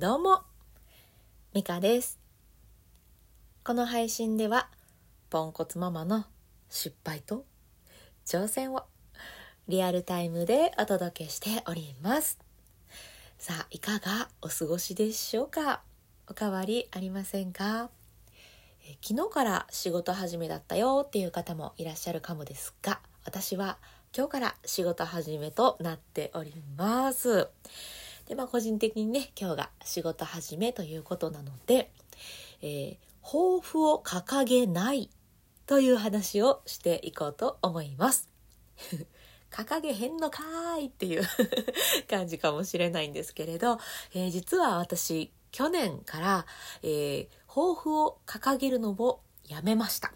[0.00, 0.42] どうも、
[1.52, 2.20] ミカです。
[3.64, 4.68] この配信では、
[5.28, 6.24] ポンコツママの
[6.70, 7.44] 失敗と
[8.24, 8.84] 挑戦を
[9.66, 12.38] リアルタイムでお届けしております。
[13.38, 15.82] さあ、いかがお過ごしでしょうか？
[16.28, 17.90] おかわりありませんか？
[18.88, 23.78] え昨日から仕事始めだったよっていう方もいらっしゃるかもですが、私は
[24.16, 27.48] 今日から仕事始めとなっております。
[28.28, 31.90] で、まあ個人的にね、今日が仕事始めということなので、
[32.62, 35.10] えー抱負を掲げない
[35.66, 38.30] という話をしていこうと思います。
[39.52, 41.22] 掲げへんのかーいっていう
[42.08, 43.78] 感じかもしれないんですけれど、
[44.14, 46.46] えー実は私、去年から、
[46.82, 50.12] えー抱負を掲げるのをやめました。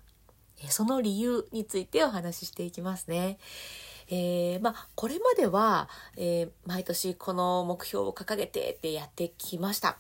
[0.71, 3.39] その理由についてお話ししていきますね。
[4.09, 9.99] えーまあ、これまでは、えー毎年この目標を掲げてってやってきました。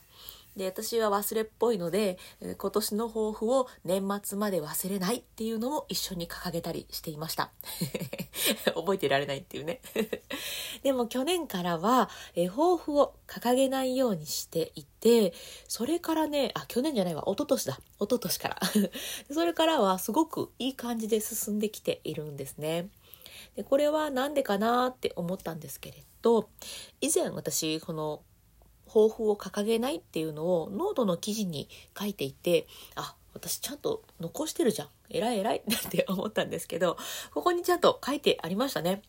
[0.57, 2.19] で、私は忘れっぽいので、
[2.59, 7.51] 今年の抱負を年末まで忘れないっていうのも一緒に掲げたりしていました。
[8.75, 9.81] 覚えてられないっていうね。
[10.83, 15.33] でも去年からは、え抱負を掲げないようにしていて、
[15.69, 17.81] それからね、あ、去年じゃないわ、一昨年だ。
[17.99, 18.61] 一昨年から。
[19.33, 22.91] それからはすごくいい感じで進んできているんですね。
[23.57, 26.49] でこれは何でかなって思ったんですけれど
[27.01, 28.23] 以前私この
[28.87, 36.97] 抱負を掲げないっていうのをノートの記事に書いていてあ私ちゃんと残してるじゃん偉い偉い って思ったんですけど
[37.33, 39.03] ここにちゃんと書いてありましたね。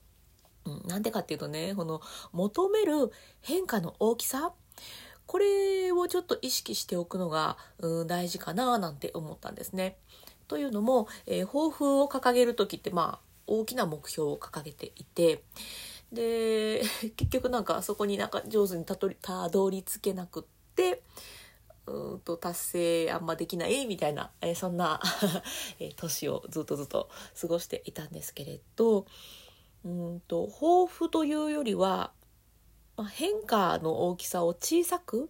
[0.66, 3.12] うん、なんでかっていうとねこの求める
[3.42, 4.54] 変化の大きさ
[5.26, 9.98] これをちょっと意識しておくのが、うん、大事かななんて思ったんですね。
[10.48, 15.44] というのも、えー抱負を掲げる時ってまあ大きな目標を掲げていて
[16.12, 16.84] で
[17.18, 20.44] 結局なんかそこになんか上手にたどりたどり着けなくっ
[20.76, 21.04] て
[21.86, 25.02] うんと達成あんまできないみたいな、えーそんな
[25.98, 29.06] 年をずっとずっと過ごしていたんですけれど
[29.84, 32.14] うんと抱負というよりは、
[32.96, 35.30] まあ、変化の大きさを小さく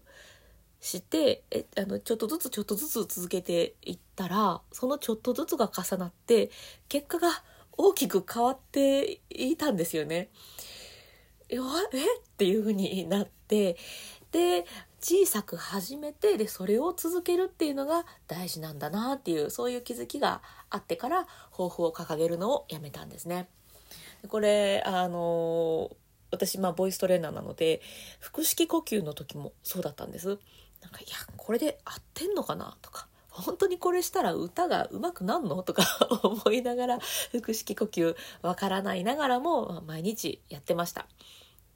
[0.79, 6.52] してえあのちょっとずつちょっとずつ続けていったらそのちょっとずつが重なって
[6.88, 7.44] 結果が
[7.78, 10.29] 大きく変わっていたんですよね。
[11.50, 11.97] えわえ？
[11.97, 13.78] っていう風になって
[14.31, 14.66] で
[15.00, 23.50] 小さく始めてでそれを続けるっていうのが大事なんだなっていうそういう気づきがあってから抱負を掲げるのをやめたんですね。
[24.22, 25.91] でこれあの
[26.31, 27.81] 私まあボイストレーナーなので
[28.19, 30.28] 腹式呼吸の時もそうだったんです。
[30.81, 35.64] なんかいやこれで合ってんのかなとか本当にこれしたら歌が上手くなんの？
[35.64, 35.84] とか
[36.24, 37.00] 思いながら
[37.32, 41.08] 腹式呼吸わからないながらも毎日やってました。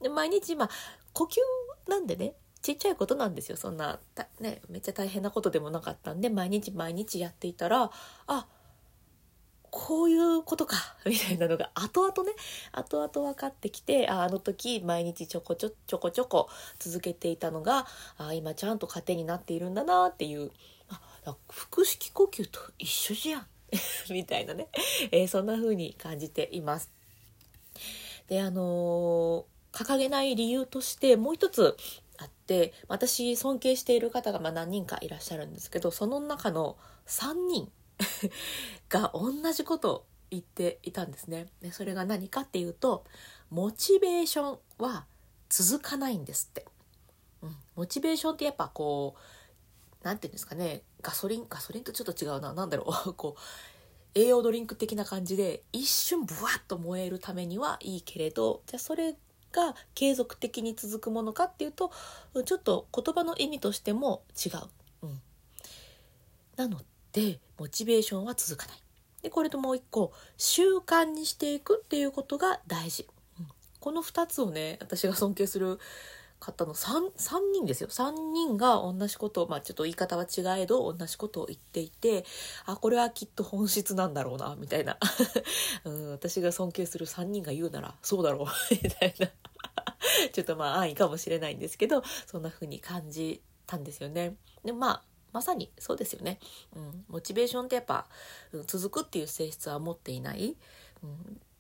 [0.01, 0.69] で毎日まあ
[1.13, 1.38] 呼吸
[1.90, 4.00] なんでねちっちゃいことなんですよそんな
[4.40, 7.91] ねめっちゃ大変なことでもなかったんで毎日毎日やっていたら
[8.28, 8.47] あ
[9.69, 10.75] こういうことか
[11.06, 12.35] みたいなのが後々ね
[12.72, 17.88] 後々分かってきてああの時毎日ちょこちょちょこちょこ続けていたのが
[18.18, 20.51] あ今ちゃんと糧になっているんだなっていう
[20.89, 21.00] あ
[21.47, 23.47] 腹式呼吸と一緒じゃん
[24.11, 24.69] みたいなね、
[25.11, 26.91] えーそんな風に感じています。
[28.27, 31.77] であのー掲げない理由としてもう一つ
[32.17, 37.71] あって私尊敬している方がま何人かいらっしゃるんですけどその中の3人
[38.89, 41.47] が同じことを言っていたんですね。
[41.61, 43.05] でそれが何かっていうと
[43.49, 45.05] モチベーションは
[45.47, 46.65] 続かないんですって。
[47.44, 49.19] うん、モチベーションってやっぱこう
[50.03, 53.41] なんていうんですかねガソリンガソリンとちょっと違うな何だろう こう
[54.19, 59.15] 栄養ドリンク的な感じで一瞬ブワッと燃えるためにはいいけれどじゃあそれ
[59.51, 61.91] が継続的に続くものかっていうと
[62.45, 64.51] ちょっと言葉の意味としても違う。
[65.03, 65.21] うん、
[66.55, 66.81] なの
[67.11, 68.81] でモチベーションは続かない。
[69.21, 73.07] でこれともう一個習慣にしていくっていうことが大事。
[73.39, 73.47] うん
[73.79, 75.79] この2つをね私が尊敬する
[76.39, 76.73] 方の。
[76.73, 77.89] 3, 3人ですよ。
[77.89, 82.25] 3人が同じことをまあちょっと言い方は違えど同じことを言っていて
[82.65, 84.97] あこれはきっと本質なんだろうなみたいな、
[85.85, 88.47] うん、私が尊敬する3人が言うならそうだろう
[88.83, 89.29] みたいな。
[90.31, 94.35] ちょっとまあ安易かもしれないんですけどそんな風に感じたんですよね。
[94.63, 95.03] でまあ
[95.33, 96.39] まさにそうですよね、
[96.75, 98.07] うん、モチベーションってやっぱ、
[98.53, 100.56] うん続くっていう性質は持っていない、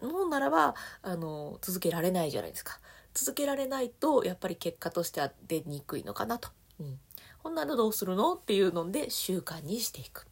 [0.01, 2.79] うん、のならばあの続けられないじゃないですか。
[3.17, 6.49] 続けられないとやっぱり結果としては出にくいのかなと、
[6.79, 6.99] うん、
[7.39, 10.27] ほんならどうするのっていうので習慣にしていく。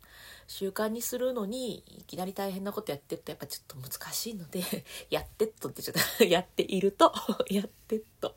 [0.47, 4.61] 習慣にするのにいきなり大変なことやってるとやっぱちょっと難しいので
[5.09, 7.11] やってっとってちょっと やっていると
[7.49, 8.35] やってっと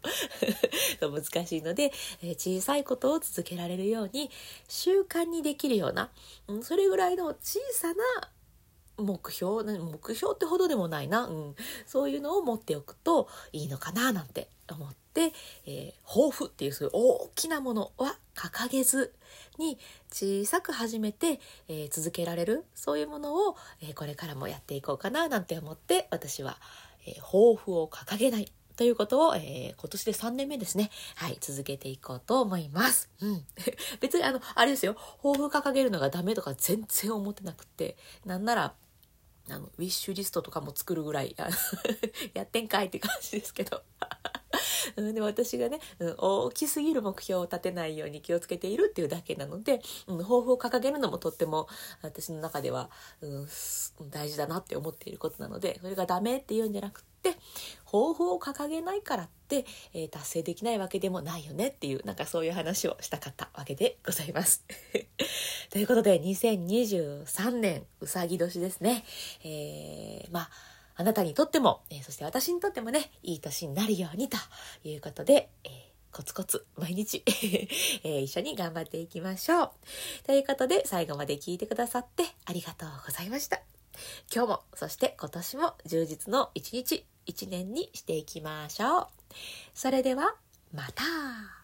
[1.00, 1.92] 難しいので、
[2.22, 4.30] え小さいことを続けられるように
[4.68, 6.10] 習慣にできるような、
[6.46, 8.30] うん、それぐらいの小さな
[8.98, 9.64] 目標？
[9.64, 11.54] 目標ってほどでもないな、うん、
[11.86, 15.32] そういうのを持っておくといいのかななんて思って、
[15.66, 19.14] えー、抱負っていうそういう大きなものは掲げず
[19.58, 19.78] に
[20.10, 26.58] 小さく始めて、えー、続けられるそういうものを、えー、これからもやっていこうかななんて思って私は、
[27.06, 30.90] え抱負を掲げないということを、えー、今年で3年目ですね。
[31.16, 33.10] はい、続けていこうと思います。
[33.20, 33.44] うん。
[33.98, 34.94] 別にあの、あれですよ。
[35.20, 38.74] 抱負掲げるのがダメとか全然思ってなくて、なんなら、
[39.50, 41.34] あの、ウィッシュリストとかも作るぐらい、
[42.34, 43.82] やってんかいって感じですけど。
[44.96, 51.68] うん、で私がね、うん、大きすぎる目標を立てないように気をつけているっていうだけなので、うん、抱負を掲げるのもとっても
[52.02, 52.90] 私の中では、
[53.20, 53.48] うん、
[54.10, 57.30] 大事だなって思っていることなのでそれがダメって言うんじゃなくて
[57.84, 59.64] 抱負を掲げないからって、
[59.94, 64.64] えー、達成できないわけでもないよねっていうなんかそういう話をしたかったわけでございます。
[65.70, 69.04] ということで2023年うさぎ年ですね。
[69.42, 70.50] えー、まあ
[70.98, 74.36] あなたにとっても、えー、そして私にとってもね、いい年になるようにと
[74.82, 75.70] いうことで、えー、
[76.10, 77.22] コツコツ毎日
[78.02, 79.70] えー、一緒に頑張っていきましょう。
[80.24, 83.62] ということで、最後まで聞いてくださってありがとうございました。
[84.34, 89.06] 今日も、そして今年も充実の一日、一年にしていきましょう。
[89.74, 90.34] それでは、
[90.72, 91.57] また